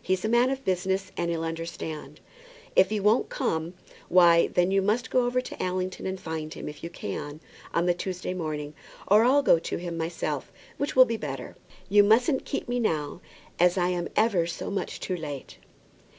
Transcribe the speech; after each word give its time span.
He's 0.00 0.24
a 0.24 0.28
man 0.30 0.48
of 0.48 0.64
business, 0.64 1.12
and 1.18 1.30
he'll 1.30 1.44
understand. 1.44 2.18
If 2.74 2.88
he 2.88 2.98
won't 2.98 3.28
come, 3.28 3.74
why 4.08 4.46
then 4.46 4.70
you 4.70 4.80
must 4.80 5.10
go 5.10 5.26
over 5.26 5.42
to 5.42 5.62
Allington, 5.62 6.06
and 6.06 6.18
find 6.18 6.54
him, 6.54 6.66
if 6.66 6.82
you 6.82 6.88
can, 6.88 7.40
on 7.74 7.84
the 7.84 7.92
Tuesday 7.92 8.32
morning; 8.32 8.72
or 9.06 9.22
I'll 9.24 9.42
go 9.42 9.58
to 9.58 9.76
him 9.76 9.98
myself, 9.98 10.50
which 10.78 10.96
will 10.96 11.04
be 11.04 11.18
better. 11.18 11.56
You 11.90 12.02
mustn't 12.04 12.46
keep 12.46 12.68
me 12.70 12.80
now, 12.80 13.20
as 13.60 13.76
I 13.76 13.88
am 13.90 14.08
ever 14.16 14.46
so 14.46 14.70
much 14.70 14.98
too 14.98 15.14
late." 15.14 15.58